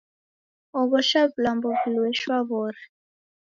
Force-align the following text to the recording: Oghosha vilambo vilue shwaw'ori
Oghosha 0.79 1.21
vilambo 1.31 1.69
vilue 1.81 2.09
shwaw'ori 2.19 2.83